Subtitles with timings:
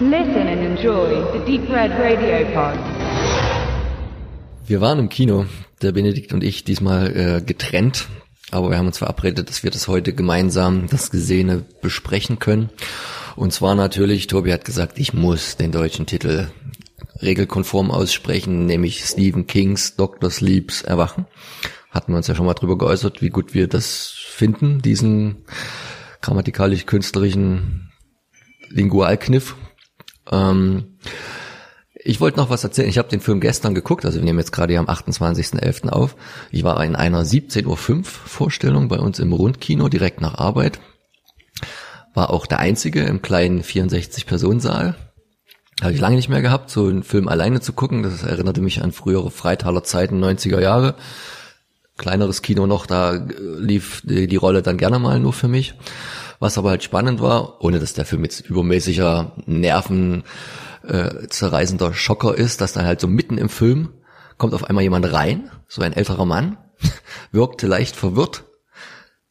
[0.00, 2.76] Listen and enjoy the Deep Red Radio Pod.
[4.66, 5.46] Wir waren im Kino,
[5.82, 8.08] der Benedikt und ich, diesmal äh, getrennt,
[8.50, 12.70] aber wir haben uns verabredet, dass wir das heute gemeinsam, das Gesehene, besprechen können.
[13.36, 16.48] Und zwar natürlich, Tobi hat gesagt, ich muss den deutschen Titel
[17.22, 20.28] regelkonform aussprechen, nämlich Stephen Kings Dr.
[20.28, 21.26] Sleeps Erwachen.
[21.90, 25.44] Hatten wir uns ja schon mal drüber geäußert, wie gut wir das finden, diesen
[26.20, 27.92] grammatikalisch-künstlerischen
[28.70, 29.54] Lingualkniff.
[30.30, 30.98] Ähm,
[32.06, 32.88] ich wollte noch was erzählen.
[32.88, 35.88] Ich habe den Film gestern geguckt, also wir nehmen jetzt gerade hier am 28.11.
[35.88, 36.16] auf.
[36.50, 40.80] Ich war in einer 17.05 Uhr Vorstellung bei uns im Rundkino direkt nach Arbeit.
[42.12, 44.96] War auch der einzige im kleinen 64-Personensaal.
[45.82, 48.02] Habe ich lange nicht mehr gehabt, so einen Film alleine zu gucken.
[48.02, 50.94] Das erinnerte mich an frühere Freitaler Zeiten, 90er Jahre.
[51.96, 55.74] Kleineres Kino noch, da lief die, die Rolle dann gerne mal nur für mich.
[56.40, 60.24] Was aber halt spannend war, ohne dass der Film jetzt übermäßiger Nerven
[60.86, 63.90] äh, zerreißender Schocker ist, dass dann halt so mitten im Film
[64.36, 66.58] kommt auf einmal jemand rein, so ein älterer Mann,
[67.32, 68.44] wirkte leicht verwirrt,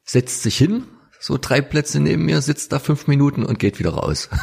[0.04, 0.86] setzt sich hin,
[1.20, 4.30] so drei Plätze neben mir, sitzt da fünf Minuten und geht wieder raus.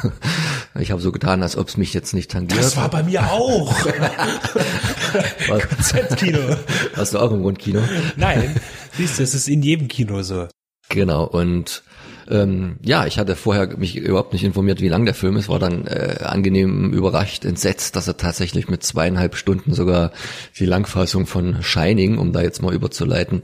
[0.78, 2.60] Ich habe so getan, als ob es mich jetzt nicht tangiert.
[2.60, 3.74] Das war bei mir auch.
[5.48, 6.56] Konzeptkino.
[6.94, 7.82] Hast du auch im Rundkino?
[8.16, 8.54] Nein,
[8.96, 10.46] siehst du, es ist in jedem Kino so.
[10.88, 11.82] Genau, und
[12.30, 15.58] ähm, ja, ich hatte vorher mich überhaupt nicht informiert, wie lang der Film ist, war
[15.58, 20.12] dann äh, angenehm überrascht, entsetzt, dass er tatsächlich mit zweieinhalb Stunden sogar
[20.58, 23.42] die Langfassung von Shining, um da jetzt mal überzuleiten,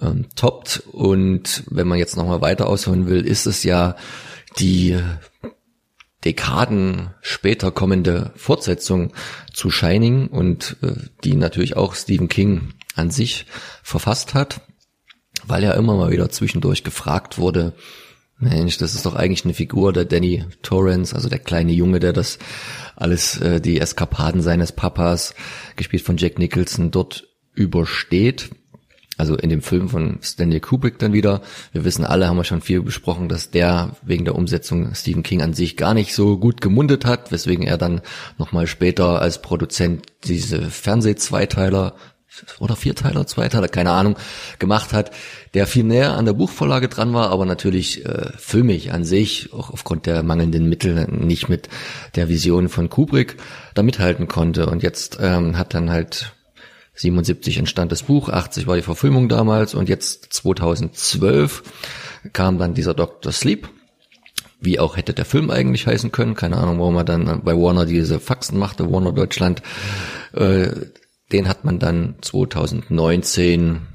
[0.00, 0.82] ähm, toppt.
[0.92, 3.96] Und wenn man jetzt nochmal weiter ausholen will, ist es ja
[4.58, 4.98] die
[6.24, 9.12] Dekaden später kommende Fortsetzung
[9.52, 13.46] zu Shining und äh, die natürlich auch Stephen King an sich
[13.82, 14.60] verfasst hat,
[15.46, 17.74] weil er immer mal wieder zwischendurch gefragt wurde,
[18.38, 22.12] Mensch, das ist doch eigentlich eine Figur der Danny Torrance, also der kleine Junge, der
[22.12, 22.38] das
[22.94, 25.34] alles, äh, die Eskapaden seines Papas,
[25.76, 28.50] gespielt von Jack Nicholson, dort übersteht.
[29.16, 31.42] Also in dem Film von Stanley Kubrick dann wieder.
[31.72, 35.42] Wir wissen alle, haben wir schon viel besprochen, dass der wegen der Umsetzung Stephen King
[35.42, 38.00] an sich gar nicht so gut gemundet hat, weswegen er dann
[38.38, 41.96] nochmal später als Produzent diese Fernsehzweiteiler
[42.58, 44.16] oder Vierteiler, Zweiteiler, keine Ahnung,
[44.58, 45.10] gemacht hat,
[45.54, 49.70] der viel näher an der Buchvorlage dran war, aber natürlich äh, filmig an sich, auch
[49.70, 51.68] aufgrund der mangelnden Mittel nicht mit
[52.16, 53.36] der Vision von Kubrick
[53.74, 54.66] da mithalten konnte.
[54.66, 56.32] Und jetzt ähm, hat dann halt
[56.94, 61.62] 77 entstand das Buch, 80 war die Verfilmung damals und jetzt 2012
[62.32, 63.32] kam dann dieser Dr.
[63.32, 63.68] Sleep,
[64.60, 66.34] wie auch hätte der Film eigentlich heißen können.
[66.34, 69.62] Keine Ahnung, warum er dann bei Warner diese Faxen machte, Warner Deutschland.
[70.32, 70.70] Äh,
[71.32, 73.86] den hat man dann 2019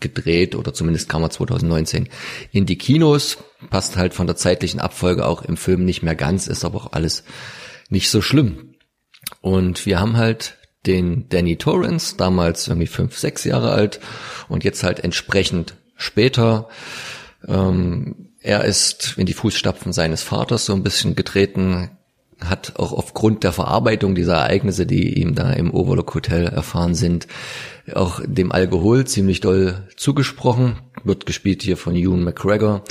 [0.00, 2.08] gedreht oder zumindest kam er 2019
[2.52, 3.38] in die Kinos.
[3.70, 6.92] Passt halt von der zeitlichen Abfolge auch im Film nicht mehr ganz, ist aber auch
[6.92, 7.24] alles
[7.88, 8.74] nicht so schlimm.
[9.40, 14.00] Und wir haben halt den Danny Torrance, damals irgendwie fünf, sechs Jahre alt
[14.48, 16.68] und jetzt halt entsprechend später.
[17.46, 21.90] Ähm, er ist in die Fußstapfen seines Vaters so ein bisschen getreten,
[22.48, 27.26] hat auch aufgrund der Verarbeitung dieser Ereignisse, die ihm da im Overlook Hotel erfahren sind,
[27.94, 30.76] auch dem Alkohol ziemlich doll zugesprochen.
[31.04, 32.82] Wird gespielt hier von Ewan McGregor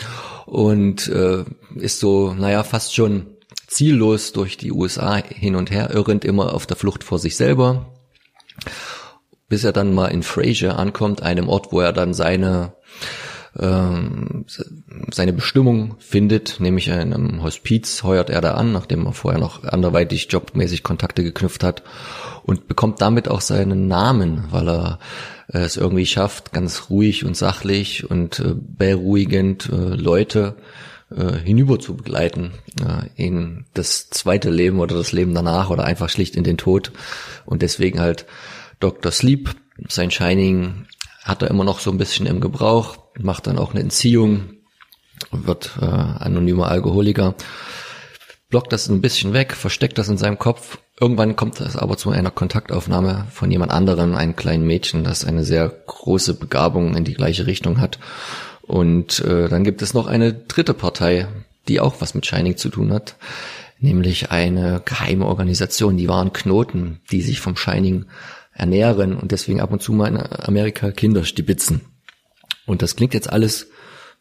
[0.45, 1.43] und äh,
[1.75, 3.27] ist so, naja, fast schon
[3.67, 7.93] ziellos durch die USA hin und her irrend, immer auf der Flucht vor sich selber,
[9.49, 12.73] bis er dann mal in Fraser ankommt, einem Ort, wo er dann seine
[13.59, 14.45] ähm,
[15.11, 19.63] seine Bestimmung findet, nämlich in einem Hospiz heuert er da an, nachdem er vorher noch
[19.63, 21.83] anderweitig jobmäßig Kontakte geknüpft hat
[22.43, 24.99] und bekommt damit auch seinen Namen, weil er
[25.53, 30.55] äh, es irgendwie schafft, ganz ruhig und sachlich und äh, beruhigend äh, Leute
[31.43, 32.53] hinüber zu begleiten
[33.15, 36.91] in das zweite Leben oder das Leben danach oder einfach schlicht in den Tod
[37.45, 38.25] und deswegen halt
[38.79, 39.11] Dr.
[39.11, 39.51] Sleep,
[39.89, 40.87] sein Shining
[41.23, 44.53] hat er immer noch so ein bisschen im Gebrauch, macht dann auch eine Entziehung,
[45.31, 47.35] wird äh, anonymer Alkoholiker,
[48.49, 50.77] blockt das ein bisschen weg, versteckt das in seinem Kopf.
[50.99, 55.43] Irgendwann kommt es aber zu einer Kontaktaufnahme von jemand anderem, einem kleinen Mädchen, das eine
[55.43, 57.97] sehr große Begabung in die gleiche Richtung hat.
[58.61, 61.27] Und äh, dann gibt es noch eine dritte Partei,
[61.67, 63.15] die auch was mit Shining zu tun hat,
[63.79, 68.05] nämlich eine geheime Organisation, die waren Knoten, die sich vom Shining
[68.53, 71.81] ernähren und deswegen ab und zu mal in Amerika Kinder stibitzen.
[72.65, 73.67] Und das klingt jetzt alles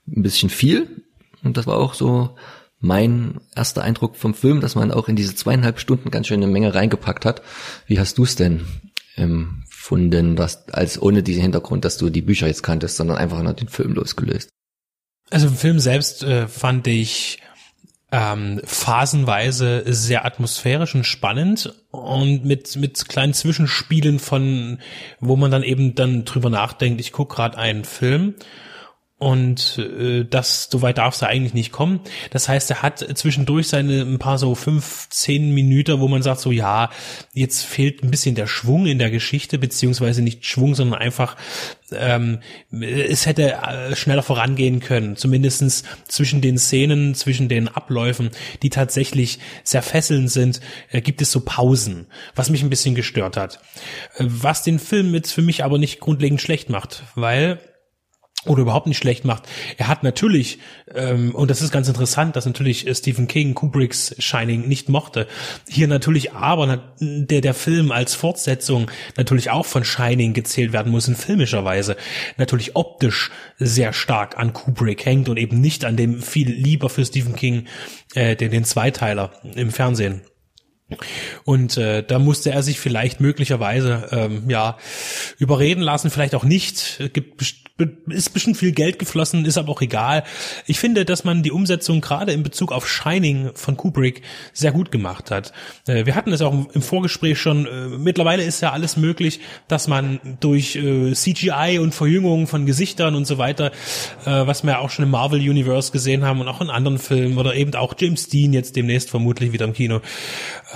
[0.07, 1.05] ein bisschen viel.
[1.43, 2.37] Und das war auch so
[2.79, 6.51] mein erster Eindruck vom Film, dass man auch in diese zweieinhalb Stunden ganz schön eine
[6.51, 7.43] Menge reingepackt hat.
[7.87, 8.67] Wie hast du es denn
[9.15, 13.53] empfunden, dass, als ohne diesen Hintergrund, dass du die Bücher jetzt kanntest, sondern einfach nur
[13.53, 14.49] den Film losgelöst?
[15.31, 17.41] Also im Film selbst äh, fand ich
[18.13, 24.79] ähm, phasenweise sehr atmosphärisch und spannend und mit mit kleinen Zwischenspielen von,
[25.19, 28.35] wo man dann eben dann drüber nachdenkt, ich gucke gerade einen Film
[29.23, 32.01] und äh, das so weit darf es eigentlich nicht kommen.
[32.31, 36.41] Das heißt, er hat zwischendurch seine ein paar so fünf, zehn Minuten, wo man sagt
[36.41, 36.91] so, ja,
[37.33, 41.37] jetzt fehlt ein bisschen der Schwung in der Geschichte, beziehungsweise nicht Schwung, sondern einfach
[41.93, 42.41] ähm,
[42.73, 48.31] es hätte äh, schneller vorangehen können, zumindestens zwischen den Szenen, zwischen den Abläufen,
[48.63, 50.61] die tatsächlich sehr fesselnd sind,
[50.91, 53.61] äh, gibt es so Pausen, was mich ein bisschen gestört hat.
[54.17, 57.61] Äh, was den Film jetzt für mich aber nicht grundlegend schlecht macht, weil
[58.45, 59.45] oder überhaupt nicht schlecht macht.
[59.77, 60.59] Er hat natürlich,
[60.95, 65.29] ähm, und das ist ganz interessant, dass natürlich äh, Stephen King Kubricks Shining nicht mochte.
[65.69, 71.07] Hier natürlich aber der, der Film als Fortsetzung natürlich auch von Shining gezählt werden muss
[71.07, 71.97] in filmischer Weise.
[72.37, 77.05] Natürlich optisch sehr stark an Kubrick hängt und eben nicht an dem viel lieber für
[77.05, 77.67] Stephen King,
[78.15, 80.23] äh, den, den Zweiteiler im Fernsehen.
[81.45, 84.77] Und äh, da musste er sich vielleicht möglicherweise ähm, ja
[85.39, 87.01] überreden lassen, vielleicht auch nicht.
[87.01, 87.41] Es gibt
[88.09, 90.25] ist bestimmt viel Geld geflossen, ist aber auch egal.
[90.67, 94.23] Ich finde, dass man die Umsetzung gerade in Bezug auf Shining von Kubrick
[94.53, 95.53] sehr gut gemacht hat.
[95.87, 97.67] Äh, wir hatten es auch im Vorgespräch schon.
[97.67, 103.15] Äh, mittlerweile ist ja alles möglich, dass man durch äh, CGI und Verjüngung von Gesichtern
[103.15, 103.73] und so weiter,
[104.25, 107.55] was wir auch schon im Marvel Universe gesehen haben und auch in anderen Filmen oder
[107.55, 110.01] eben auch James Dean jetzt demnächst vermutlich wieder im Kino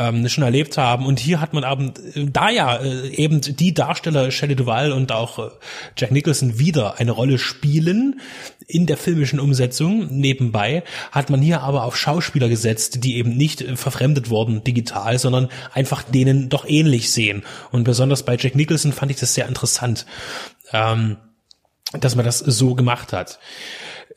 [0.08, 1.06] ähm, schon erlebt haben.
[1.06, 5.52] Und hier hat man eben, da ja eben die Darsteller Shelley Duvall und auch
[5.96, 8.20] Jack Nicholson wieder eine Rolle spielen
[8.66, 10.08] in der filmischen Umsetzung.
[10.10, 10.82] Nebenbei
[11.12, 16.02] hat man hier aber auf Schauspieler gesetzt, die eben nicht verfremdet wurden digital, sondern einfach
[16.02, 17.42] denen doch ähnlich sehen.
[17.70, 20.06] Und besonders bei Jack Nicholson fand ich das sehr interessant,
[20.72, 21.16] ähm,
[21.92, 23.38] dass man das so gemacht hat.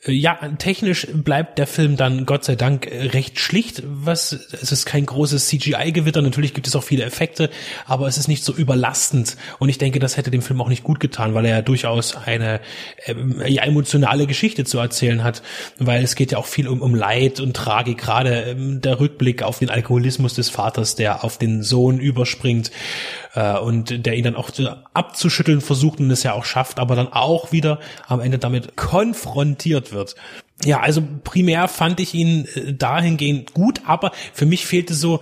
[0.04, 3.82] Äh, ja, technisch bleibt der Film dann Gott sei Dank äh, recht schlicht.
[3.86, 6.22] Was, es ist kein großes CGI-Gewitter.
[6.22, 7.50] Natürlich gibt es auch viele Effekte,
[7.86, 9.36] aber es ist nicht so überlastend.
[9.58, 12.16] Und ich denke, das hätte dem Film auch nicht gut getan, weil er ja durchaus
[12.16, 12.60] eine
[13.06, 15.42] ähm, ja, emotionale Geschichte zu erzählen hat.
[15.78, 17.98] Weil es geht ja auch viel um, um Leid und Tragik.
[17.98, 22.70] Gerade ähm, der Rückblick auf den Alkoholismus des Vaters, der auf den Sohn überspringt
[23.34, 24.50] äh, und der ihn dann auch
[24.94, 29.89] abzuschütteln versucht und es ja auch schafft, aber dann auch wieder am Ende damit konfrontiert
[29.92, 30.14] wird.
[30.64, 35.20] Ja, also primär fand ich ihn äh, dahingehend gut, aber für mich fehlte so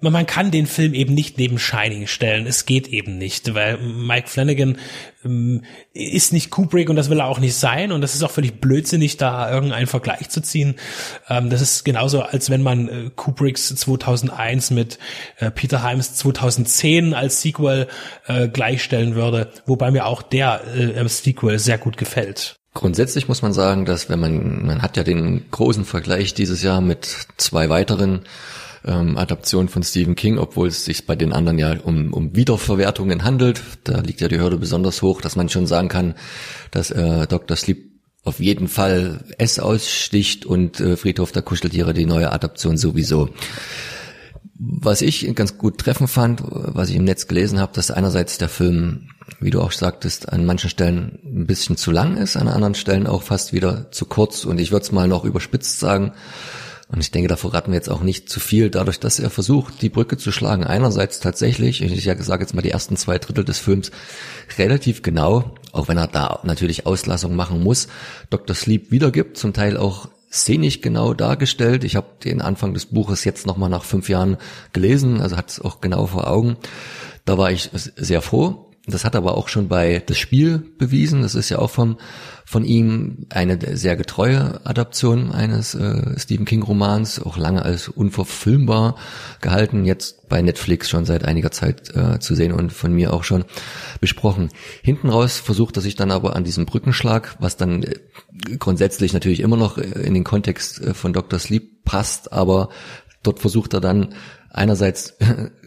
[0.00, 2.46] man kann den Film eben nicht neben Shining stellen.
[2.46, 4.78] Es geht eben nicht, weil Mike Flanagan
[5.24, 8.30] ähm, ist nicht Kubrick und das will er auch nicht sein und das ist auch
[8.30, 10.76] völlig blödsinnig, da irgendeinen Vergleich zu ziehen.
[11.28, 14.98] Ähm, das ist genauso, als wenn man äh, Kubricks 2001 mit
[15.38, 17.88] äh, Peter Himes 2010 als Sequel
[18.26, 22.57] äh, gleichstellen würde, wobei mir auch der äh, Sequel sehr gut gefällt.
[22.74, 26.80] Grundsätzlich muss man sagen, dass wenn man, man hat ja den großen Vergleich dieses Jahr
[26.80, 28.20] mit zwei weiteren
[28.84, 33.24] ähm, Adaption von Stephen King, obwohl es sich bei den anderen ja um, um Wiederverwertungen
[33.24, 33.62] handelt.
[33.84, 36.14] Da liegt ja die Hürde besonders hoch, dass man schon sagen kann,
[36.70, 37.56] dass äh, Dr.
[37.56, 37.88] Sleep
[38.24, 43.30] auf jeden Fall S aussticht und äh, Friedhof der Kuscheltiere die neue Adaption sowieso.
[44.60, 48.48] Was ich ganz gut treffen fand, was ich im Netz gelesen habe, dass einerseits der
[48.48, 49.08] Film,
[49.40, 53.06] wie du auch sagtest, an manchen Stellen ein bisschen zu lang ist, an anderen Stellen
[53.06, 54.44] auch fast wieder zu kurz.
[54.44, 56.12] Und ich würde es mal noch überspitzt sagen,
[56.90, 59.82] und ich denke, da verraten wir jetzt auch nicht zu viel, dadurch, dass er versucht,
[59.82, 60.64] die Brücke zu schlagen.
[60.64, 63.90] Einerseits tatsächlich, ich sage jetzt mal die ersten zwei Drittel des Films,
[64.56, 67.88] relativ genau, auch wenn er da natürlich Auslassung machen muss,
[68.30, 68.56] Dr.
[68.56, 71.84] Sleep wiedergibt, zum Teil auch szenisch genau dargestellt.
[71.84, 74.38] Ich habe den Anfang des Buches jetzt nochmal nach fünf Jahren
[74.72, 76.56] gelesen, also hat es auch genau vor Augen.
[77.26, 78.67] Da war ich sehr froh.
[78.90, 81.22] Das hat aber auch schon bei das Spiel bewiesen.
[81.22, 81.98] Das ist ja auch vom
[82.48, 88.96] von ihm eine sehr getreue Adaption eines äh, Stephen King Romans, auch lange als unverfilmbar
[89.42, 93.22] gehalten, jetzt bei Netflix schon seit einiger Zeit äh, zu sehen und von mir auch
[93.22, 93.44] schon
[94.00, 94.48] besprochen.
[94.82, 97.96] Hinten raus versucht er sich dann aber an diesem Brückenschlag, was dann äh,
[98.58, 101.38] grundsätzlich natürlich immer noch in den Kontext äh, von Dr.
[101.38, 102.70] Sleep passt, aber
[103.22, 104.14] dort versucht er dann
[104.50, 105.14] einerseits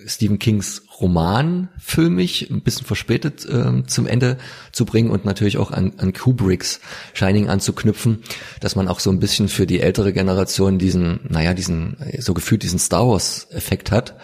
[0.06, 4.38] Stephen Kings Roman filmig, ein bisschen verspätet äh, zum Ende
[4.72, 6.80] zu bringen und natürlich auch an, an Kubricks
[7.14, 8.24] Shining anzuknüpfen,
[8.60, 12.64] dass man auch so ein bisschen für die ältere Generation diesen, naja, diesen, so gefühlt
[12.64, 14.16] diesen Star Wars Effekt hat.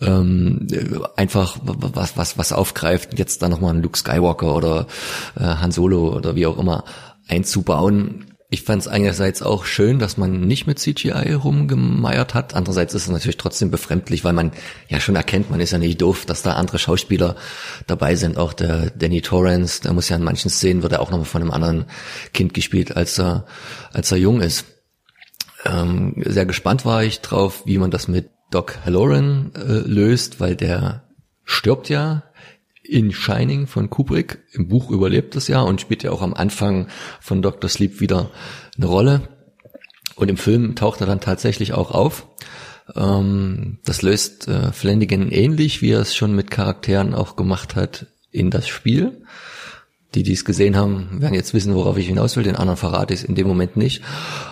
[0.00, 0.66] Ähm,
[1.16, 4.86] einfach was, was, was aufgreift, jetzt da nochmal einen Luke Skywalker oder
[5.36, 6.84] äh, Han Solo oder wie auch immer
[7.28, 12.54] einzubauen ich fand es einerseits auch schön, dass man nicht mit CGI rumgemeiert hat.
[12.54, 14.52] Andererseits ist es natürlich trotzdem befremdlich, weil man
[14.88, 17.36] ja schon erkennt, man ist ja nicht doof, dass da andere Schauspieler
[17.86, 18.36] dabei sind.
[18.36, 21.42] Auch der Danny Torrance, der muss ja in manchen Szenen, wird er auch nochmal von
[21.42, 21.86] einem anderen
[22.32, 23.46] Kind gespielt, als er,
[23.92, 24.66] als er jung ist.
[25.64, 30.54] Ähm, sehr gespannt war ich drauf, wie man das mit Doc Halloran äh, löst, weil
[30.54, 31.02] der
[31.44, 32.22] stirbt ja
[32.84, 34.44] in Shining von Kubrick.
[34.52, 36.88] Im Buch überlebt es ja und spielt ja auch am Anfang
[37.20, 37.68] von Dr.
[37.68, 38.30] Sleep wieder
[38.76, 39.28] eine Rolle.
[40.16, 42.28] Und im Film taucht er dann tatsächlich auch auf.
[42.94, 48.06] Ähm, das löst äh, Flanagan ähnlich, wie er es schon mit Charakteren auch gemacht hat
[48.30, 49.22] in das Spiel.
[50.14, 52.44] Die, die es gesehen haben, werden jetzt wissen, worauf ich hinaus will.
[52.44, 54.02] Den anderen verrate ich es in dem Moment nicht.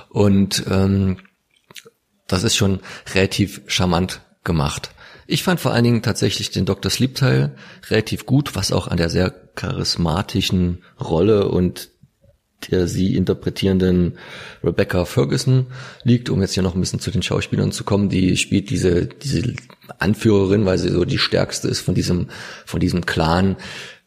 [0.08, 1.18] Und ähm,
[2.26, 2.80] das ist schon
[3.14, 4.90] relativ charmant gemacht.
[5.26, 6.90] Ich fand vor allen Dingen tatsächlich den Dr.
[6.90, 7.54] Sleep Teil
[7.90, 11.90] relativ gut, was auch an der sehr charismatischen Rolle und
[12.70, 14.18] der sie interpretierenden
[14.62, 15.66] Rebecca Ferguson
[16.04, 19.06] liegt, um jetzt hier noch ein bisschen zu den Schauspielern zu kommen, die spielt diese,
[19.06, 19.54] diese
[19.98, 22.28] Anführerin, weil sie so die stärkste ist von diesem,
[22.64, 23.56] von diesem Clan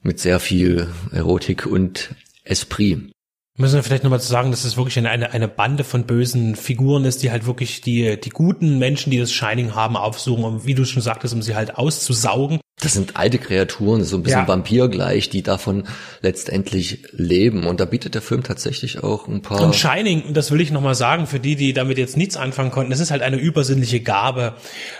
[0.01, 3.11] mit sehr viel Erotik und Esprit.
[3.57, 7.05] Müssen wir vielleicht nochmal zu sagen, dass es wirklich eine, eine, Bande von bösen Figuren
[7.05, 10.73] ist, die halt wirklich die, die guten Menschen, die das Shining haben, aufsuchen, um, wie
[10.73, 12.59] du schon sagtest, um sie halt auszusaugen.
[12.85, 14.47] Das sind alte Kreaturen, so ein bisschen ja.
[14.47, 15.85] Vampir gleich, die davon
[16.21, 17.65] letztendlich leben.
[17.65, 19.59] Und da bietet der Film tatsächlich auch ein paar.
[19.61, 22.91] Und Shining, das will ich nochmal sagen, für die, die damit jetzt nichts anfangen konnten,
[22.91, 24.53] das ist halt eine übersinnliche Gabe,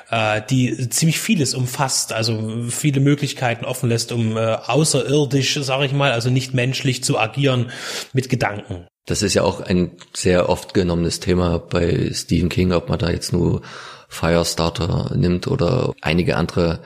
[0.09, 5.93] äh, die ziemlich vieles umfasst, also viele Möglichkeiten offen lässt, um äh, außerirdisch, sage ich
[5.93, 7.69] mal, also nicht menschlich zu agieren
[8.13, 8.87] mit Gedanken.
[9.05, 13.11] Das ist ja auch ein sehr oft genommenes Thema bei Stephen King, ob man da
[13.11, 13.61] jetzt nur
[14.09, 16.79] Firestarter nimmt oder einige andere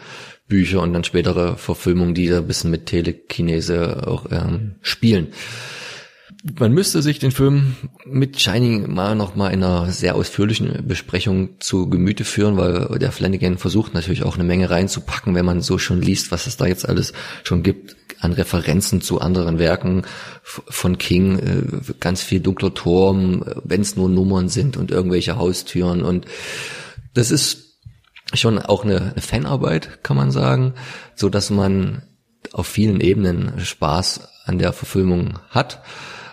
[0.49, 5.27] Bücher und dann spätere Verfilmungen, die da ein bisschen mit Telekinese auch ähm, spielen.
[6.57, 7.75] Man müsste sich den Film
[8.05, 13.11] mit Shining mal noch mal in einer sehr ausführlichen Besprechung zu Gemüte führen, weil der
[13.11, 16.65] Flanagan versucht natürlich auch eine Menge reinzupacken, wenn man so schon liest, was es da
[16.65, 17.13] jetzt alles
[17.43, 20.03] schon gibt an Referenzen zu anderen Werken
[20.43, 26.03] von King, äh, ganz viel dunkler Turm, wenn es nur Nummern sind und irgendwelche Haustüren
[26.03, 26.25] und
[27.13, 27.68] das ist
[28.33, 30.74] schon auch eine, eine Fanarbeit, kann man sagen,
[31.15, 32.03] so dass man
[32.53, 35.81] auf vielen Ebenen Spaß an der Verfilmung hat.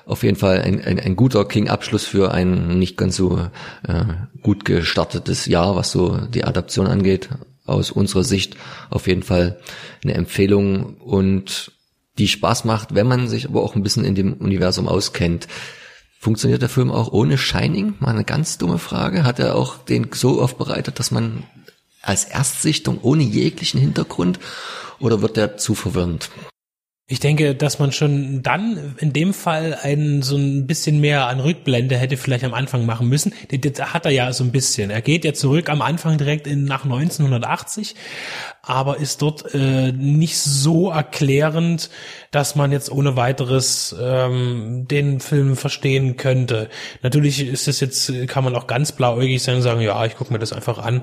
[0.07, 3.49] Auf jeden Fall ein, ein, ein guter King-Abschluss für ein nicht ganz so
[3.87, 4.05] äh,
[4.41, 7.29] gut gestartetes Jahr, was so die Adaption angeht.
[7.65, 8.57] Aus unserer Sicht
[8.91, 9.59] auf jeden Fall
[10.05, 11.73] eine Empfehlung und
[12.19, 15.49] die Spaß macht, wenn man sich aber auch ein bisschen in dem Universum auskennt.
[16.19, 17.95] Funktioniert der Film auch ohne Shining?
[17.99, 19.25] Mal eine ganz dumme Frage.
[19.25, 21.43] Hat er auch den so aufbereitet, dass man
[22.07, 24.39] als Erstsichtung ohne jeglichen Hintergrund
[25.01, 26.31] oder wird der zu verwirrend?
[27.09, 31.39] Ich denke, dass man schon dann in dem Fall ein so ein bisschen mehr an
[31.39, 33.33] Rückblende hätte vielleicht am Anfang machen müssen.
[33.49, 34.91] Das hat er ja so ein bisschen.
[34.91, 37.95] Er geht ja zurück am Anfang direkt in nach 1980,
[38.61, 41.91] aber ist dort äh, nicht so erklärend,
[42.33, 46.69] dass man jetzt ohne weiteres ähm, den Film verstehen könnte.
[47.03, 50.33] Natürlich ist es jetzt, kann man auch ganz blauäugig sein und sagen, ja, ich gucke
[50.33, 51.03] mir das einfach an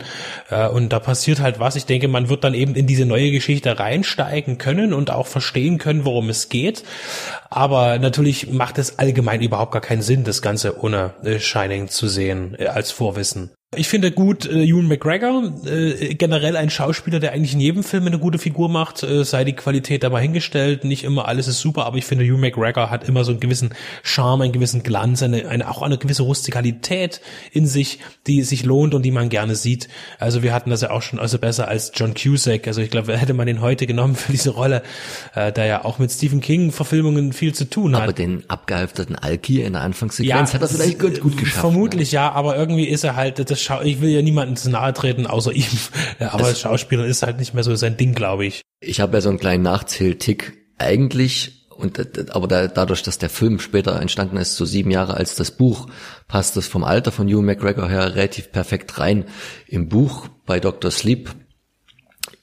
[0.50, 1.78] äh, und da passiert halt was.
[1.78, 5.78] Ich denke, man wird dann eben in diese neue Geschichte reinsteigen können und auch verstehen
[5.78, 6.84] können, worum es geht.
[7.50, 12.08] Aber natürlich macht es allgemein überhaupt gar keinen Sinn, das Ganze ohne äh, Shining zu
[12.08, 13.52] sehen äh, als Vorwissen.
[13.76, 18.08] Ich finde gut, äh, Ewan McGregor, äh, generell ein Schauspieler, der eigentlich in jedem Film
[18.08, 20.84] eine gute Figur macht, äh, sei die Qualität da mal hingestellt.
[20.84, 23.74] Nicht immer alles ist super, aber ich finde, Ewan McGregor hat immer so einen gewissen
[24.04, 28.94] Charme, einen gewissen Glanz, eine, eine, auch eine gewisse Rustikalität in sich, die sich lohnt
[28.94, 29.88] und die man gerne sieht.
[30.20, 32.68] Also wir hatten das ja auch schon also besser als John Cusack.
[32.68, 34.84] Also ich glaube, hätte man den heute genommen für diese Rolle,
[35.36, 38.04] äh, der ja auch mit Stephen King Verfilmungen viel zu tun hat.
[38.04, 41.62] Aber den abgehalfterten Alki in der Anfangssequenz ja, hat er vielleicht gut, gut geschafft.
[41.62, 42.16] Vermutlich ne?
[42.16, 45.28] ja, aber irgendwie ist er halt das Schau ich will ja niemandem zu nahe treten,
[45.28, 45.66] außer ihm.
[46.20, 48.62] aber das Schauspieler ist halt nicht mehr so sein Ding, glaube ich.
[48.82, 50.54] Ich habe ja so einen kleinen Nachzähltick.
[50.78, 55.36] Eigentlich und aber da, dadurch, dass der Film später entstanden ist, so sieben Jahre als
[55.36, 55.88] das Buch,
[56.28, 59.26] passt es vom Alter von Hugh McGregor her relativ perfekt rein.
[59.68, 60.92] Im Buch bei Dr.
[60.92, 61.32] Sleep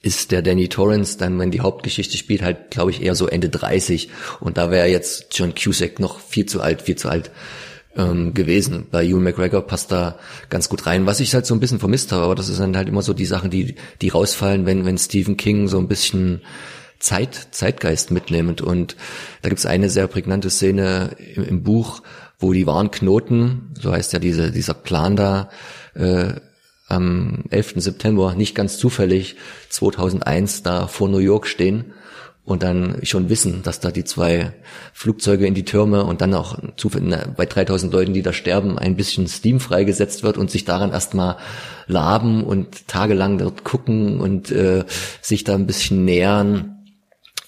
[0.01, 3.49] ist der Danny Torrance dann, wenn die Hauptgeschichte spielt, halt, glaube ich, eher so Ende
[3.49, 4.09] 30.
[4.39, 7.31] Und da wäre jetzt John Cusack noch viel zu alt, viel zu alt
[7.95, 8.87] ähm, gewesen.
[8.89, 10.17] Bei Ewan McGregor passt da
[10.49, 11.05] ganz gut rein.
[11.05, 13.13] Was ich halt so ein bisschen vermisst habe, aber das ist dann halt immer so
[13.13, 16.41] die Sachen, die, die rausfallen, wenn, wenn Stephen King so ein bisschen
[16.99, 18.61] Zeit, Zeitgeist mitnimmt.
[18.61, 18.95] Und
[19.41, 22.01] da gibt's eine sehr prägnante Szene im, im, Buch,
[22.39, 25.49] wo die wahren Knoten, so heißt ja diese, dieser Plan da,
[25.95, 26.33] äh,
[26.87, 27.75] am 11.
[27.77, 29.37] September nicht ganz zufällig
[29.69, 31.93] 2001 da vor New York stehen
[32.51, 34.53] und dann schon wissen, dass da die zwei
[34.93, 36.57] Flugzeuge in die Türme und dann auch
[37.37, 41.37] bei 3000 Leuten, die da sterben, ein bisschen Steam freigesetzt wird und sich daran erstmal
[41.87, 44.83] laben und tagelang dort gucken und äh,
[45.21, 46.80] sich da ein bisschen nähern.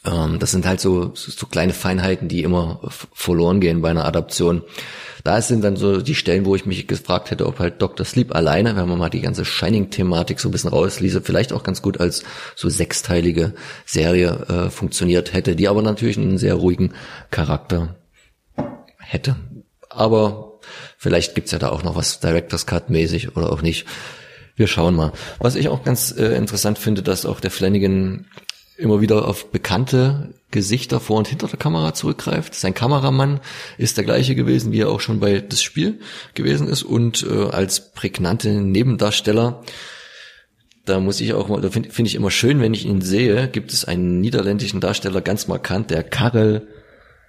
[0.05, 2.81] Ähm, das sind halt so, so kleine Feinheiten, die immer
[3.13, 4.63] verloren gehen bei einer Adaption.
[5.23, 8.05] Da sind dann so die Stellen, wo ich mich gefragt hätte, ob halt Dr.
[8.05, 11.81] Sleep alleine, wenn man mal die ganze Shining-Thematik so ein bisschen rausließe, vielleicht auch ganz
[11.81, 12.23] gut als
[12.55, 13.53] so sechsteilige
[13.85, 16.93] Serie äh, funktioniert hätte, die aber natürlich einen sehr ruhigen
[17.31, 17.95] Charakter
[18.97, 19.37] hätte.
[19.89, 20.59] Aber
[20.97, 23.85] vielleicht gibt's ja da auch noch was Director's Cut mäßig oder auch nicht.
[24.55, 25.13] Wir schauen mal.
[25.39, 28.27] Was ich auch ganz äh, interessant finde, dass auch der Flanagan
[28.77, 32.55] immer wieder auf bekannte Gesichter vor und hinter der Kamera zurückgreift.
[32.55, 33.39] Sein Kameramann
[33.77, 35.99] ist der gleiche gewesen, wie er auch schon bei das Spiel
[36.33, 36.83] gewesen ist.
[36.83, 39.63] Und äh, als prägnante Nebendarsteller
[40.85, 43.47] da muss ich auch mal, da finde find ich immer schön, wenn ich ihn sehe,
[43.47, 46.67] gibt es einen niederländischen Darsteller ganz markant, der Karel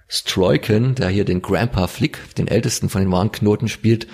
[0.07, 4.07] Stroiken, der hier den Grandpa Flick, den ältesten von den Warnknoten spielt,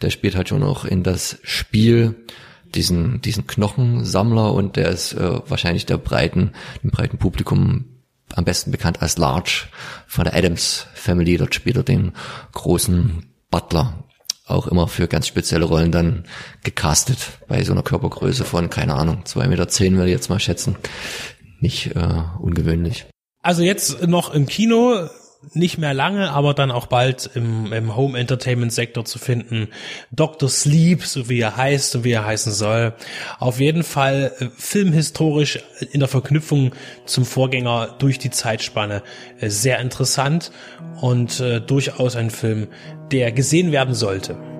[0.00, 2.14] der spielt halt schon auch in das Spiel
[2.76, 6.52] diesen, diesen Knochensammler und der ist äh, wahrscheinlich der breiten,
[6.82, 7.86] dem breiten Publikum
[8.34, 9.68] am besten bekannt als Large
[10.06, 11.36] von der Adams Family.
[11.36, 12.12] Dort spielt er den
[12.52, 14.04] großen Butler.
[14.46, 16.24] Auch immer für ganz spezielle Rollen dann
[16.62, 17.18] gecastet
[17.48, 20.76] bei so einer Körpergröße von, keine Ahnung, zwei Meter zehn würde ich jetzt mal schätzen.
[21.60, 23.06] Nicht äh, ungewöhnlich.
[23.42, 25.08] Also jetzt noch im Kino
[25.52, 29.68] nicht mehr lange, aber dann auch bald im, im Home Entertainment Sektor zu finden.
[30.10, 30.48] Dr.
[30.48, 32.94] Sleep, so wie er heißt und wie er heißen soll.
[33.38, 35.60] Auf jeden Fall äh, filmhistorisch
[35.92, 36.72] in der Verknüpfung
[37.04, 39.02] zum Vorgänger durch die Zeitspanne
[39.40, 40.50] äh, sehr interessant
[41.00, 42.68] und äh, durchaus ein Film,
[43.12, 44.55] der gesehen werden sollte.